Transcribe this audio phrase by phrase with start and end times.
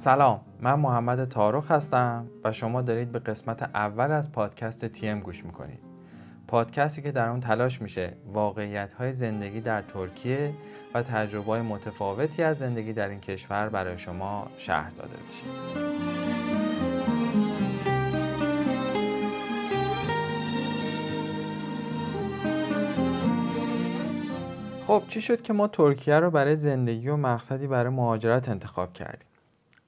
[0.00, 5.44] سلام من محمد تارخ هستم و شما دارید به قسمت اول از پادکست تیم گوش
[5.44, 5.78] می‌کنید.
[6.48, 10.54] پادکستی که در اون تلاش میشه واقعیت های زندگی در ترکیه
[10.94, 15.46] و تجربه متفاوتی از زندگی در این کشور برای شما شهر داده بشه.
[24.86, 29.29] خب چی شد که ما ترکیه رو برای زندگی و مقصدی برای مهاجرت انتخاب کردیم؟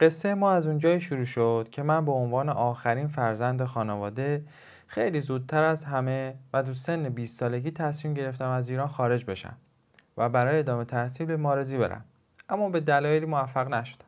[0.00, 4.44] قصه ما از اونجای شروع شد که من به عنوان آخرین فرزند خانواده
[4.86, 9.56] خیلی زودتر از همه و تو سن 20 سالگی تصمیم گرفتم از ایران خارج بشم
[10.16, 12.04] و برای ادامه تحصیل به مارزی برم.
[12.48, 14.04] اما به دلایلی موفق نشدم.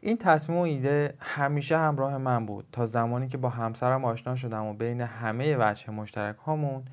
[0.00, 4.64] این تصمیم و ایده همیشه همراه من بود تا زمانی که با همسرم آشنا شدم
[4.64, 6.84] و بین همه وجه مشترک هامون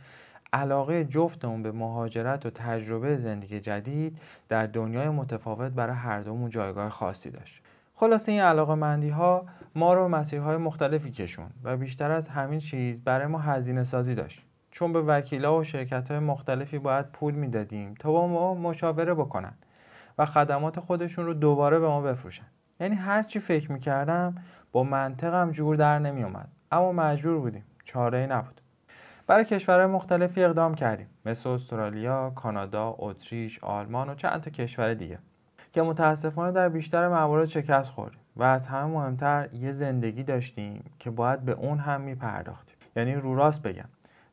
[0.53, 4.17] علاقه جفتمون به مهاجرت و تجربه زندگی جدید
[4.49, 7.61] در دنیای متفاوت برای هر دومون جایگاه خاصی داشت.
[7.97, 13.03] خلاصه این علاقه مندی ها ما رو مسیرهای مختلفی کشون و بیشتر از همین چیز
[13.03, 14.41] برای ما هزینه سازی داشت.
[14.71, 19.53] چون به وکیلا و شرکت های مختلفی باید پول می‌دادیم تا با ما مشاوره بکنن
[20.17, 22.45] و خدمات خودشون رو دوباره به ما بفروشن.
[22.79, 24.35] یعنی هر چی فکر می‌کردم
[24.71, 27.63] با منطقم جور در نمیومد اما مجبور بودیم.
[27.83, 28.61] چاره نبود.
[29.27, 31.07] برای کشورهای مختلفی اقدام کردیم.
[31.25, 35.19] مثل استرالیا، کانادا، اتریش، آلمان و چند تا کشور دیگه.
[35.75, 41.09] که متاسفانه در بیشتر موارد شکست خوردیم و از همه مهمتر یه زندگی داشتیم که
[41.11, 42.75] باید به اون هم میپرداختیم.
[42.95, 43.85] یعنی رو راست بگم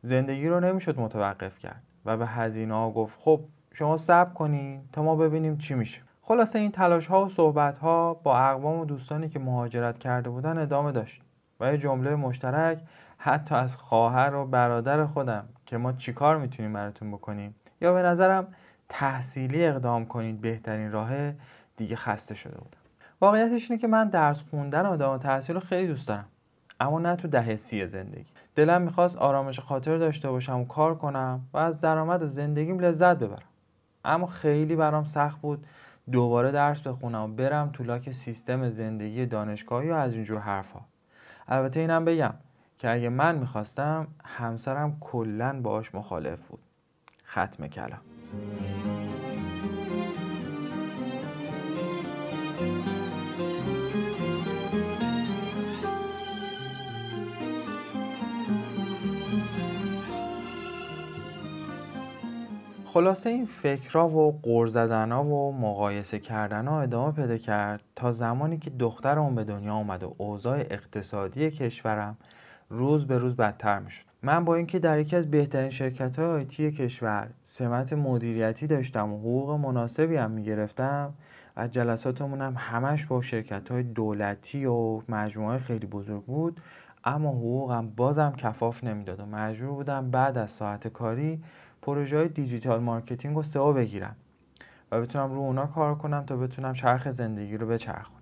[0.02, 3.40] زندگی رو نمی‌شد متوقف کرد و به هزینه ها گفت خب
[3.72, 6.00] شما صبر کنین تا ما ببینیم چی میشه.
[6.22, 10.58] خلاصه این تلاش ها و صحبت ها با اقوام و دوستانی که مهاجرت کرده بودن
[10.58, 11.22] ادامه داشت
[11.60, 12.82] و یه جمله مشترک
[13.18, 18.46] حتی از خواهر و برادر خودم که ما چیکار می‌تونیم براتون بکنیم یا به نظرم
[18.92, 21.34] تحصیلی اقدام کنید بهترین راهه
[21.76, 22.78] دیگه خسته شده بودم.
[23.20, 26.24] واقعیتش اینه که من درس خوندن و ادامه تحصیل رو خیلی دوست دارم
[26.80, 28.26] اما نه تو دهه سی زندگی.
[28.54, 33.18] دلم می‌خواست آرامش خاطر داشته باشم و کار کنم و از درآمد و زندگیم لذت
[33.18, 33.46] ببرم.
[34.04, 35.66] اما خیلی برام سخت بود
[36.12, 40.80] دوباره درس بخونم و برم تو لاک سیستم زندگی دانشگاهی و از اینجور حرفها.
[41.48, 42.34] البته اینم بگم
[42.78, 46.60] که اگه من می‌خواستم همسرم کلا باش مخالف بود.
[47.26, 48.11] ختم کلام.
[62.92, 64.68] خلاصه این فکرها و قور
[65.26, 70.58] و مقایسه کردنها ادامه پیدا کرد تا زمانی که دخترم به دنیا اومد و اوضاع
[70.58, 72.16] اقتصادی کشورم
[72.72, 74.04] روز به روز بدتر می‌شد.
[74.22, 79.18] من با اینکه در یکی از بهترین شرکت های IT کشور سمت مدیریتی داشتم و
[79.18, 81.14] حقوق مناسبی هم می‌گرفتم
[81.56, 86.60] و جلساتمون هم همش با شرکت های دولتی و مجموعه خیلی بزرگ بود
[87.04, 91.42] اما حقوقم بازم کفاف نمی‌داد و مجبور بودم بعد از ساعت کاری
[91.82, 94.16] پروژه های digital marketing و SEO بگیرم
[94.92, 98.21] و بتونم رو اونا کار کنم تا بتونم چرخ زندگی رو بچرخونم.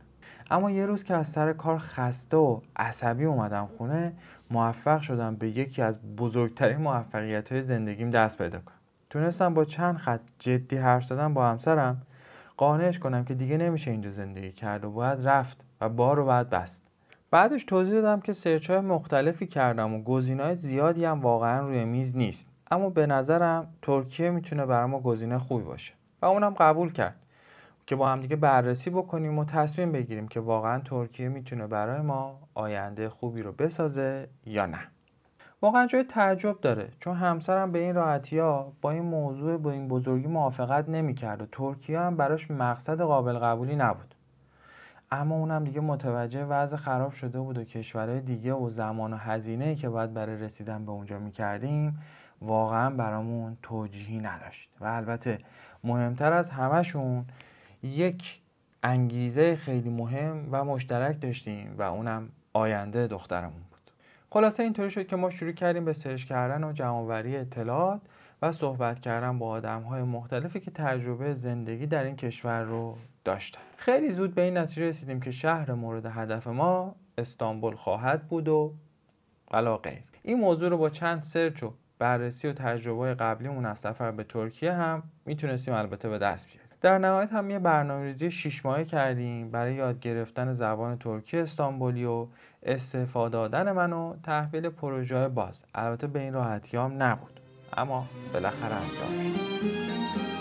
[0.50, 4.12] اما یه روز که از سر کار خسته و عصبی اومدم خونه
[4.50, 8.75] موفق شدم به یکی از بزرگترین موفقیت های زندگیم دست پیدا کنم.
[9.10, 12.03] تونستم با چند خط جدی حرف زدن با همسرم
[12.56, 16.50] قانعش کنم که دیگه نمیشه اینجا زندگی کرد و باید رفت و بار رو باید
[16.50, 16.83] بست.
[17.31, 22.16] بعدش توضیح دادم که سرچ های مختلفی کردم و گزینه‌های زیادی هم واقعا روی میز
[22.16, 22.47] نیست.
[22.71, 27.16] اما به نظرم ترکیه می‌تونه برای ما گزینه خوبی باشه و اونم قبول کرد.
[27.91, 32.39] که با هم دیگه بررسی بکنیم و تصمیم بگیریم که واقعا ترکیه می‌تونه برای ما
[32.55, 34.78] آینده خوبی رو بسازه یا نه.
[35.62, 39.89] واقعا جای تعجب داره چون همسرم به این راحتی ها با این موضوع با این
[39.89, 44.15] بزرگی موافقت نمی‌کرد و ترکیه هم براش مقصد قابل قبولی نبود.
[45.11, 49.75] اما اونم دیگه متوجه وضع خراب شده بود و کشورهای دیگه و زمان و هزینه
[49.75, 51.99] که باید برای رسیدن به اونجا می‌کردیم
[52.43, 54.71] واقعا برامون توجیهی نداشت.
[54.81, 55.39] و البته
[55.84, 57.25] مهمتر از همشون
[57.82, 58.41] یک
[58.82, 63.91] انگیزه خیلی مهم و مشترک داشتیم و اونم آینده دخترمون بود.
[64.30, 68.00] خلاصه اینطوری شد که ما شروع کردیم به سرچ کردن و جمعآوری اطلاعات
[68.42, 73.60] و صحبت کردن با آدم های مختلفی که تجربه زندگی در این کشور رو داشتن.
[73.77, 78.74] خیلی زود به این نتیجه رسیدیم که شهر مورد هدف ما استانبول خواهد بود و
[79.82, 80.03] غیر.
[80.22, 84.72] این موضوع رو با چند سرچ و بررسی و تجربه قبلیمون از سفر به ترکیه
[84.72, 86.70] هم می‌تونستیم البته به دست بیاریم.
[86.80, 92.27] در نهایت هم یه برنامه‌ریزی شیش ماهه کردیم برای یاد گرفتن زبان ترکی استانبولی و
[92.62, 95.65] استفاده دادن من و تحویل پروژه باز.
[95.74, 97.41] البته به این راحتی هم نبود.
[97.77, 100.40] اما بالاخره انجام شد.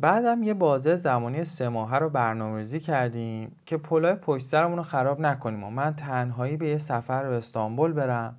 [0.00, 5.20] بعدم یه بازه زمانی سه ماهه رو برنامه‌ریزی کردیم که پلای پشت سرمون رو خراب
[5.20, 8.36] نکنیم و من تنهایی به یه سفر به استانبول برم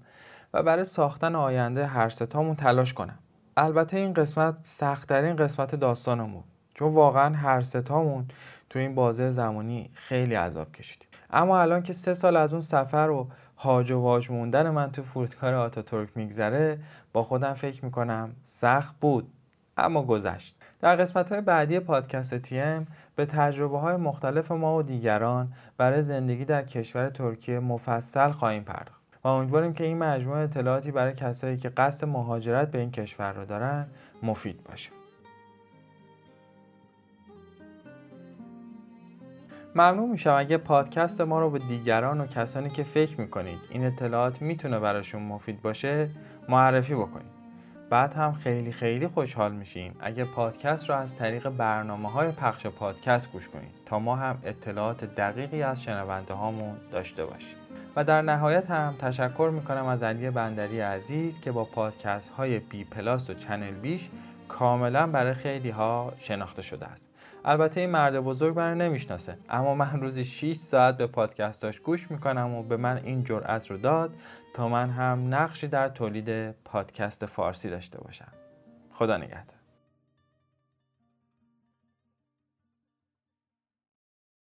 [0.54, 3.19] و برای ساختن آینده هر ستامون تلاش کنم.
[3.58, 6.44] البته این قسمت سختترین قسمت داستانمون
[6.74, 8.25] چون واقعا هر ستامون
[8.69, 11.07] تو این بازه زمانی خیلی عذاب کشیدیم.
[11.30, 15.04] اما الان که سه سال از اون سفر و هاج و واج موندن من تو
[15.04, 16.80] فرودگاه آتاتورک میگذره
[17.14, 19.31] با خودم فکر می‌کنم سخت بود
[19.78, 20.61] اما گذشت.
[20.81, 26.45] در قسمت های بعدی پادکست تیم به تجربه های مختلف ما و دیگران برای زندگی
[26.45, 29.01] در کشور ترکیه مفصل خواهیم پرداخت.
[29.24, 33.45] و امیدواریم که این مجموعه اطلاعاتی برای کسایی که قصد مهاجرت به این کشور رو
[33.45, 33.88] دارن
[34.24, 34.89] مفید باشه.
[39.75, 44.42] ممنون میشم اگه پادکست ما رو به دیگران و کسانی که فکر می‌کنید این اطلاعات
[44.42, 46.10] می‌تونه براشون مفید باشه
[46.50, 47.31] معرفی بکنید.
[47.92, 49.96] بعد هم خیلی خیلی خوشحال میشیم.
[50.00, 55.06] اگه پادکست رو از طریق برنامه های پخش پادکست گوش کنید تا ما هم اطلاعات
[55.06, 57.56] دقیقی از شنونده هامون داشته باشیم.
[57.96, 63.30] و در نهایت هم تشکر می‌کنم از علی بندری عزیز که با پادکست های BPlus
[63.30, 64.10] و ChannelB ش
[64.48, 67.11] کاملا برای خیلی ها شناخته شده است.
[67.46, 72.54] البته این مرد بزرگ منو نمی‌شناسه اما من روزی 6 ساعت به پادکستاش گوش می‌کنم
[72.54, 74.14] و به من این جرأت رو داد
[74.54, 78.32] تا من هم نقشی در تولید پادکست فارسی داشته باشم.
[78.94, 79.61] خدا نگهدار.